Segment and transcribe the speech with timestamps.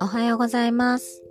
[0.00, 1.24] おはようございます。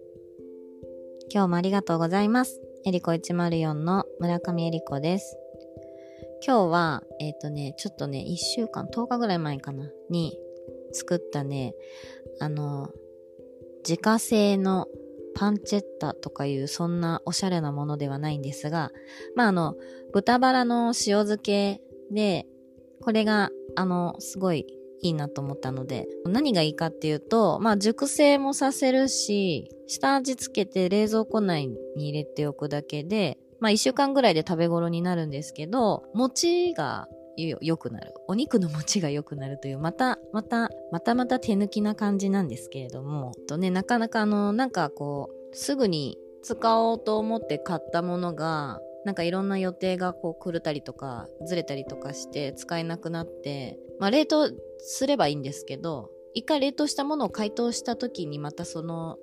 [1.31, 2.60] 今日もありがとうございます。
[2.86, 5.38] えりこ104の村上えりこです。
[6.46, 10.38] 今日は、えっ、ー、とね、ちょっとね、1週間、10日ぐらい前かな、に
[10.92, 11.76] 作ったね、
[12.42, 12.90] あの、
[13.88, 14.88] 自家製の
[15.34, 18.92] パンチェッタとかいうそんなおしゃれなものではないんですが、
[19.36, 19.76] まああの、
[20.12, 20.94] 豚バラの塩
[21.24, 21.82] 漬け
[22.12, 22.46] で、
[23.02, 24.65] これが、あの、すごい
[25.01, 38.14] いいなと思ったので、何がいいかっていうと、まあ熟成もさせるし、下味つけて冷蔵庫内に入れておくだけで、まあ一週間ぐらいで食べ頃になるんですけど、餅が良くなる。
[38.27, 59.17] お肉の持ちが良くなるという、また、また、またまた手抜きな感じなんですけれども、とね、なかなかあの、なんかこう、すぐに使おうと思って買ったものが、なんかいろんな予定がこう狂ったりとか、ずれたりとかして使えなくなって、まあ冷凍すればいいんですけど、一回冷凍したものを解凍した時にまたその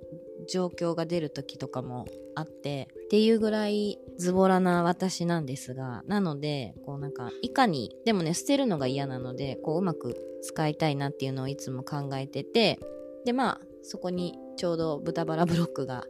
[0.51, 12.81] 状況が出る時とかもあってっていうぐらいズボラな私なんですがなのでこうなんかいかにでもね捨てるのが嫌なのでこううまく使いたいなっていうのをいつも考えてて
[13.25, 16.03] でまあそこにちょうど豚バラブロックが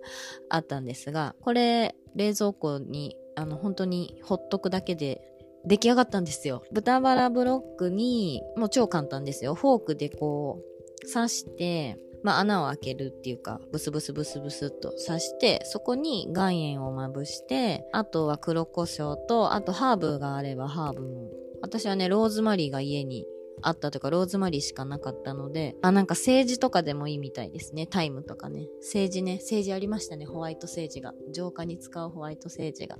[0.48, 5.22] あったんですがこれ冷蔵庫にあの本当にほっとくだけで
[5.64, 10.60] 出来上がったんですよ豚バラブロックにもう超簡単ですよフォークでこ
[11.04, 21.30] う刺してまあ、穴を開けるっていうか、ブスブスブスブスっと刺して、そこに岩塩をまぶして、あとは黒胡椒と、あとハーブがあればハーブも。
[21.62, 23.26] 私はね、ローズマリーが家に
[23.62, 27.86] あったというか、ローズマリーしかなかったので、あ、なんか政治とかでもいいみたいですね。
[27.86, 28.68] タイムとかね。
[28.80, 30.26] 政治ね、政治ありましたね。
[30.26, 31.14] ホワイト政治が。
[31.32, 32.98] 浄化に使うホワイト政治が。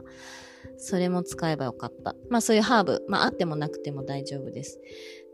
[0.79, 2.17] それも使えばよかった。
[2.31, 4.81] まあそういうハーブ、まああってもなくても大丈夫です。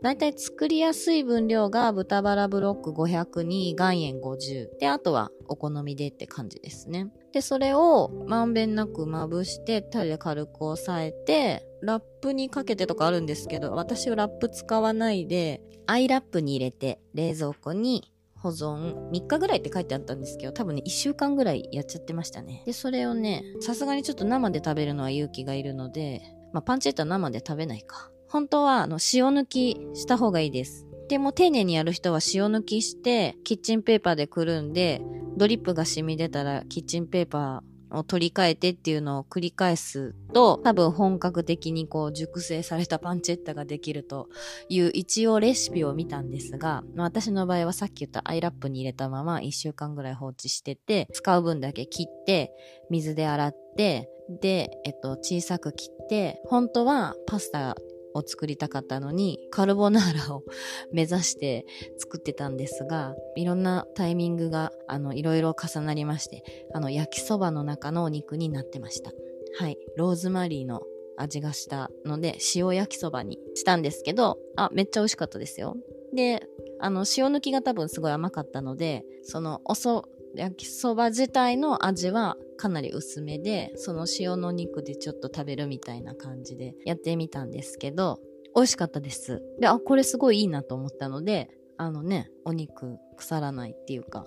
[0.03, 4.77] だいたい作りやすい分量が豚バラブロック500に岩塩50。
[4.77, 7.07] で、あとはお好みでって感じですね。
[7.31, 22.63] で、それをまんべんなくまぶして、タレで軽く押さえて、ラップにかけてとかあるんですけど、私はラップ使わないで、アイラップに入れて冷蔵庫に保存3日ぐらいって書いてあったんですけど、多分ね、1週間ぐらいやっちゃってましたね。
[22.65, 26.21] で、それをね、さすがにちょっと生で食べるのは勇気がいるので、
[26.51, 28.11] まあ、パンチェッタ生で食べないか。
[28.33, 30.87] 本当はあの塩抜きした方がいいです。
[31.07, 35.03] でも丁寧にやる人は塩抜きしてキッチンペーパーでくるんで
[35.37, 44.29] ドリップが染み出たらキッチンペーパーを取り替えてっていうのを繰り返すと多分本格的にこう熟成されたパンチェッタができると
[44.67, 52.51] いう一応レシピを見たんですが、私の場合はさっき言ったアイラップに入れたまま1週間ぐらい放置してて使う分だけ切って
[52.89, 54.09] 水で洗って
[54.41, 57.75] で、えっと、小さく切って本当はパスタ
[58.13, 60.43] を作りたかったのに、カルボナーラを
[60.91, 61.65] 目指して
[61.97, 66.43] 作ってたんですが、いろんなタイミングが、あの、いろいろ重なりまして、
[66.73, 69.11] あの、焼きそばの中のお肉になってました。
[69.57, 69.77] はい。
[69.97, 70.81] ローズマリーの
[71.17, 75.75] 味がしたので、塩焼きそばにしたんですけど、あ、めっちゃ美味しかったですよ。
[76.13, 76.47] で、
[76.79, 88.19] あの、塩抜きが多分すごい甘かったので、その、おそ、焼きそば自体の味はかなり薄めでその塩の肉でちょっと食べるみたいな感じでやってみたんですけど
[88.55, 89.41] 美味しかったです。
[89.59, 94.25] であこれすごいいいなと思ったのであのねお肉腐らないっていうか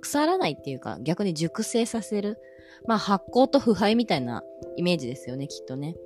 [0.00, 2.38] 腐らないっていうか逆に熟成させる
[2.86, 4.42] まあ発酵と腐敗みたいな
[4.76, 5.96] イメージですよねきっとね。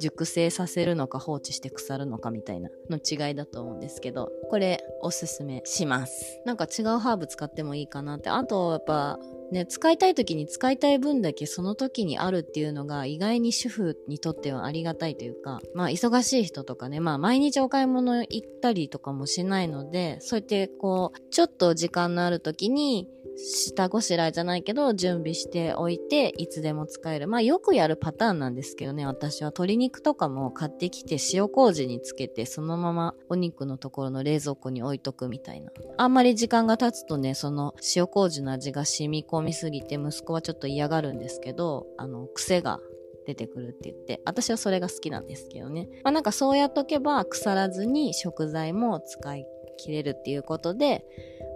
[0.00, 6.40] 熟成させるのか放置して腐るのかみたいなの違いだと思うんですけど、これおすすめします。
[6.44, 8.30] なんか違うハーブ使ってもいいかなって。
[8.30, 9.18] あとやっぱ
[9.52, 27.28] ね、使いたい時に使いたい分だけその時にあるっていうのが意外に主婦にとってはありがたいというか、まあ忙しい人とかね、まあ毎日お買い物行ったりとかもしないので、そうやってこう、ちょっと時間のある時に下ごしらえじゃないけど準備しておいていつでも使える。
[27.28, 35.70] まあよくやるパターンなんですけどね、私は鶏肉とかも買ってきて塩麹につけてそのままお肉のところの冷蔵庫に置いとくみたいな。
[35.98, 42.80] あんまり時間が経つとね、その塩麹の味が染み込みすぎて息子はちょっと嫌がるんですけど、あの、癖が
[43.26, 45.88] 出てくるって言って、私はそれが好きなんですけどね。
[46.04, 49.46] まあなんかそうやっとけば腐らずに食材も使い
[49.76, 51.04] 切れるっていうことで、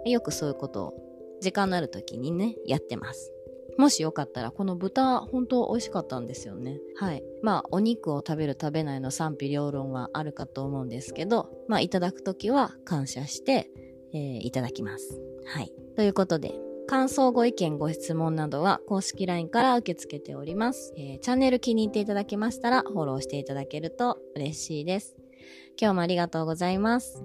[0.05, 1.10] よくそういうことを
[1.41, 3.31] 時間のある時にね、やってます。
[3.77, 6.79] もしよかったら、この豚、本当美味しかったんですよね。
[6.95, 7.23] はい。
[7.41, 13.69] まあ、お肉を食べる食べないの賛否両論はあるかと思うんですけど、まあ、いただくときは感謝して、
[14.13, 15.21] えー、いただきます。
[15.45, 15.71] はい。
[15.95, 16.53] ということで、
[16.87, 25.15] 感想、ご意見、ご質問などは公式 LINE から受け付けております、えー、チャンネル気に入っていただけましたらフォローしていただけると嬉しいです。
[25.79, 27.23] 今日もありがとうございます。